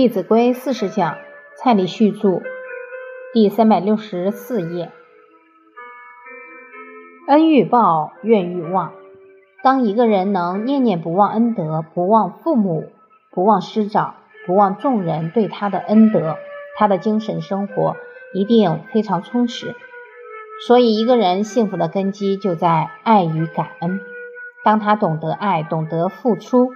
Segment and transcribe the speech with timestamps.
[0.00, 1.18] 弟子规》四十讲，
[1.58, 2.40] 蔡礼旭著，
[3.34, 4.90] 第三百六十四页。
[7.28, 8.94] 恩欲报，怨欲忘。
[9.62, 12.90] 当一个人能念念不忘恩德，不忘父母，
[13.30, 14.14] 不忘师长，
[14.46, 16.38] 不忘众人对他的恩德，
[16.78, 17.94] 他的精神生活
[18.32, 19.74] 一定非常充实。
[20.66, 24.00] 所以，一个人幸福的根基就在爱与感恩。
[24.64, 26.72] 当他懂得爱，懂得付出，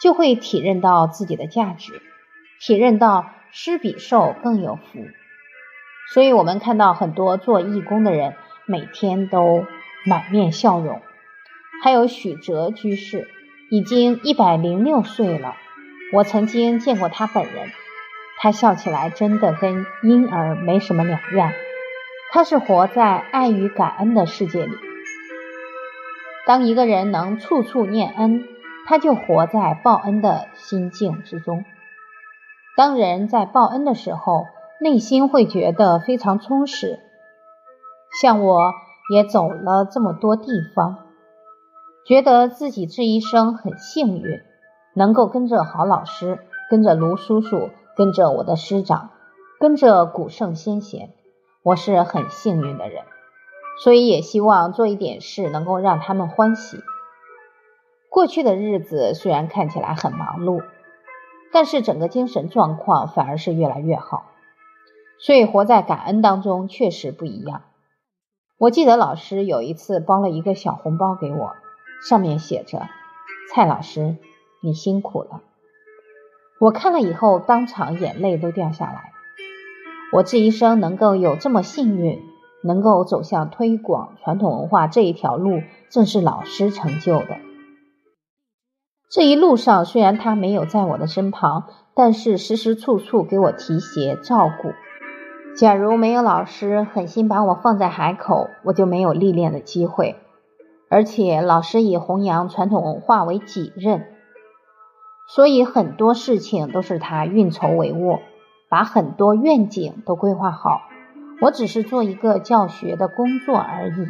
[0.00, 2.00] 就会体认到自己的价值，
[2.60, 5.06] 体认到施比受更有福。
[6.12, 8.34] 所以，我们看到很多做义工的人
[8.66, 9.66] 每天都
[10.06, 11.02] 满面笑容。
[11.82, 13.28] 还有许哲居士，
[13.70, 15.54] 已经一百零六岁了。
[16.12, 17.68] 我曾经见过他本人，
[18.38, 21.52] 他笑起来真的跟婴儿没什么两样。
[22.32, 24.72] 他是活在爱与感恩的世界里。
[26.46, 28.48] 当一个人能处处念恩，
[28.86, 31.64] 他就活在报恩的心境之中。
[32.78, 34.46] 当人在报恩的时候，
[34.80, 37.00] 内心会觉得非常充实。
[38.22, 38.72] 像我
[39.12, 40.98] 也走了这么多地方，
[42.06, 44.42] 觉得自己这一生很幸运，
[44.94, 46.38] 能够跟着好老师，
[46.70, 49.10] 跟着卢叔叔，跟着我的师长，
[49.58, 51.10] 跟着古圣先贤。
[51.64, 53.02] 我是很幸运的人，
[53.82, 56.78] 所以也希望做一点事，能够让他们欢喜。
[58.08, 60.62] 过去的日子虽然看起来很忙碌，
[61.52, 64.24] 但是整个精神状况反而是越来越好。
[65.20, 67.62] 所以活在感恩当中确实不一样。
[68.56, 71.56] 我记得老师有一次包了一个小红包给我，
[72.08, 72.88] 上面写着
[73.52, 74.16] ：“蔡老师，
[74.62, 75.42] 你辛苦了。”
[76.60, 79.12] 我看了以后，当场眼泪都掉下来。
[80.12, 82.20] 我这一生能够有这么幸运，
[82.62, 87.38] 能够走向推广传统文化这一条路，正是老师成就的。
[89.10, 91.64] 这一路上，虽然他没有在我的身旁，
[91.94, 94.72] 但是时时处处给我提携照顾。
[95.56, 100.16] 假如没有老师狠心把我放在海口，我就没有历练的机会。
[100.90, 104.06] 而且老师以弘扬传统文化为己任，
[105.26, 108.20] 所以很多事情都是他运筹帷幄。
[108.70, 110.82] 把很多愿景都规划好，
[111.40, 114.06] 我只是做一个教学的工作而已。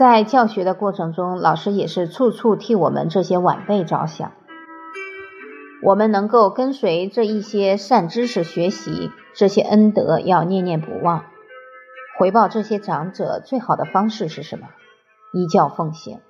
[0.00, 4.32] 在教学的过程中，老师也是处处替我们这些晚辈着想。
[5.82, 11.26] 我们能够跟随这一些善知识学习，这些恩德要念念不忘。
[12.18, 14.68] 回报这些长者最好的方式是什么？
[15.34, 16.20] 依教奉行。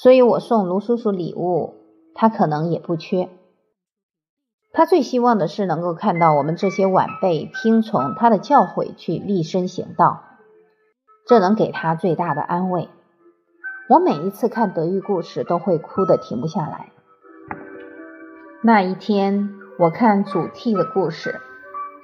[0.00, 1.74] 所以我送卢叔叔礼物，
[2.14, 3.28] 他可能也不缺。
[4.72, 10.22] 他最希望的是能够看到我们这些晚辈听从他的教诲去立身行道，
[11.26, 12.88] 这能给他最大的安慰。
[13.88, 16.92] 我每一次看德育故事都会哭得停不下来。
[18.62, 21.40] 那一天，我看祖逖的故事，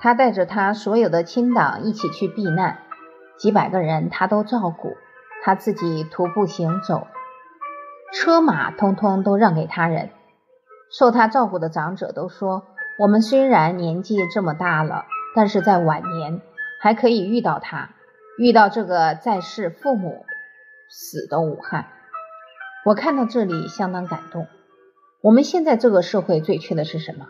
[0.01, 2.79] 他带着他所有的亲党一起去避难，
[3.37, 4.97] 几百个人他都照顾，
[5.43, 7.07] 他自己徒步行走，
[8.13, 10.11] 车马通通都让给他人。
[10.91, 12.65] 受他照顾的长者都说
[13.01, 16.43] ：“我们虽然年纪这么大了，但是在晚年
[16.81, 17.91] 还可以遇到他，
[18.43, 20.25] 遇到这个在世父母
[20.91, 21.87] 死的武汉。”
[22.85, 24.49] 我看到这里相当感动。
[25.21, 27.29] 我们现在这个社会最缺的是什么？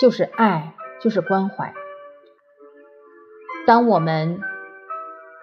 [0.00, 1.72] 就是爱，就是关怀。
[3.64, 4.40] 当我们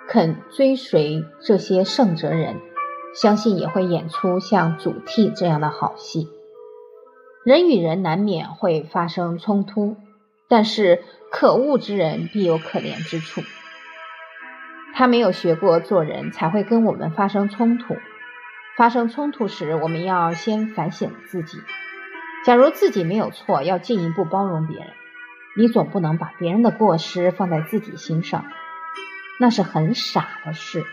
[0.09, 2.59] 肯追随这些圣哲人，
[3.15, 6.27] 相信也会演出像主替这样的好戏。
[7.45, 9.95] 人与人难免会发生冲突，
[10.49, 11.01] 但是
[11.31, 13.39] 可恶之人必有可怜之处。
[14.97, 17.95] 他没有学过做人，才会跟我们发生冲突。
[18.75, 21.59] 发生冲突时，我们要先反省自己。
[22.43, 24.87] 假如自己没有错，要进一步包容别人。
[25.55, 28.45] 你总不能把别人的过失放在自己心上，
[29.39, 30.83] 那是很傻的事。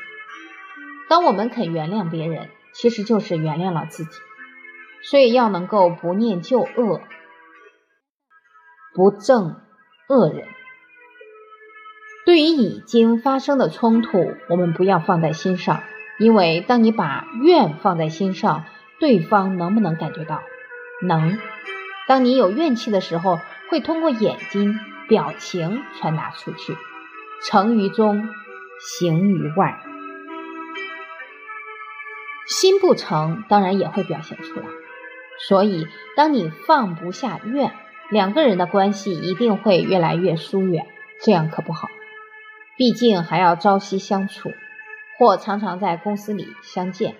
[1.09, 4.19] 当我们肯原谅别人，其实就是原谅了自己。
[5.03, 7.01] 所以要能够不念旧恶，
[8.95, 9.57] 不憎
[10.11, 10.47] 恶人。
[12.25, 15.83] 对于已经发生的冲突，我们不要放在心上，
[16.19, 18.65] 因为当你把怨放在心上，
[18.99, 20.43] 对方能不能感觉到？
[21.03, 21.39] 能。
[22.09, 23.41] 当你有怨气的时候，
[23.71, 24.79] 会通过眼睛
[25.09, 26.77] 表情传达出去，
[27.43, 28.29] 成于中，
[28.81, 29.81] 行于外。
[32.47, 34.67] 心不成，当然也会表现出来。
[35.49, 35.87] 所以，
[36.17, 37.73] 当你放不下怨，
[38.11, 40.87] 两个人的关系一定会越来越疏远，
[41.21, 41.89] 这样可不好。
[42.77, 44.51] 毕竟还要朝夕相处，
[45.19, 47.15] 或常常在公司里相见。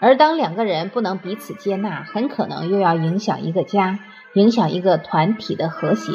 [0.00, 3.98] 而当两个人不能彼此接纳，很可能又要影响一个家，
[4.34, 6.12] 影响一个团体的和谐，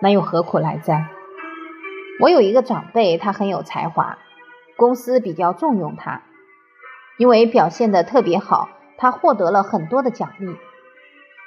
[0.00, 1.08] 那又何苦来哉？
[2.20, 4.18] 我有一个长辈，他很有才华，
[4.76, 6.22] 公司比较重用他，
[7.18, 8.68] 因为表现的特别好，
[8.98, 10.56] 他获得了很多的奖励，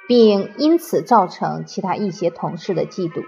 [0.08, 3.24] 并因此造成其他一些同事的嫉妒。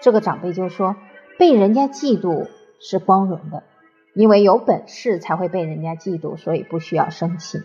[0.00, 0.96] 这个长辈就说
[1.38, 2.48] ：“被人家嫉妒
[2.80, 3.62] 是光荣的。”
[4.14, 7.60] 因为有本事才会被人家嫉妒，所以不需要生气。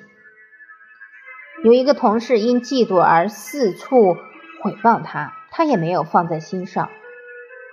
[1.63, 4.17] 有一个同事因嫉妒而四处
[4.61, 6.89] 毁谤他，他也没有放在心上。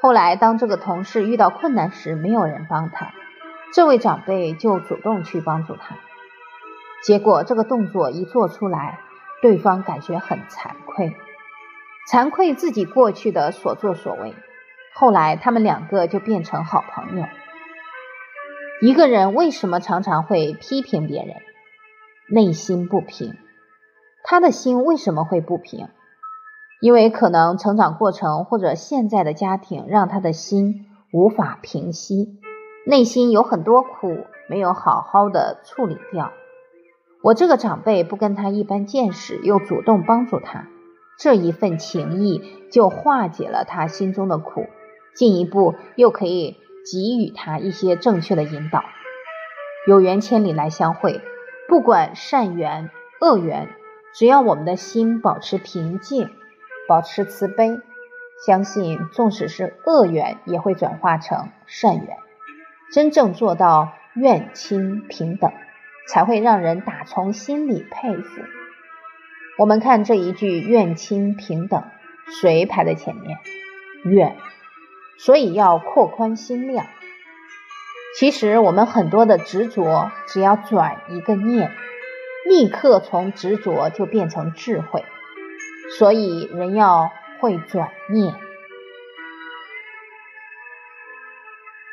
[0.01, 3.13] 后来当这个同事遇到困难时，没有人帮他，
[3.75, 5.97] 这位长辈就主动去帮助他。
[7.03, 9.01] 结果这个动作一做出来，
[9.43, 11.17] 对方感觉很惭愧，
[12.09, 14.35] 惭愧自己过去的所作所为。
[15.01, 17.25] 后来他们两个就变成好朋友。
[18.81, 21.37] 一个人为什么常常会批评别人？
[22.29, 23.37] 内心不平。
[24.25, 25.87] 他的心为什么会不平？
[26.81, 32.41] 因为可能成长过程或者现在的家庭让他的心无法平息，
[32.85, 36.33] 内心有很多苦没有好好的处理掉。
[37.23, 40.67] 我这个长辈不跟他一般见识，又主动帮助他，
[41.21, 42.43] 这一份情谊
[42.73, 44.67] 就化解了他心中的苦，
[45.15, 46.57] 进一步又可以。
[46.91, 48.83] 给予他一些正确的引导，
[49.87, 51.21] 有缘千里来相会，
[51.69, 52.89] 不管善缘
[53.21, 53.69] 恶缘，
[54.15, 56.31] 只要我们的心保持平静，
[56.89, 57.77] 保持慈悲，
[58.47, 62.17] 相信纵使是恶缘也会转化成善缘，
[62.91, 65.53] 真正做到愿亲平等，
[66.09, 68.41] 才会让人打从心里佩服。
[69.59, 71.85] 我们看这一句愿亲平等，
[72.41, 73.37] 谁排在前面？
[74.05, 74.35] 愿。
[75.19, 76.87] 所以要扩宽心量。
[78.19, 81.71] 其实我们很多的执着，只要转一个念，
[82.47, 85.05] 立刻从执着就变成智慧。
[85.99, 87.11] 所以人要
[87.41, 88.35] 会转念。